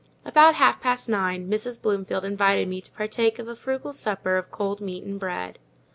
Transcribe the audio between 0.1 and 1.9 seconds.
About half past nine, Mrs.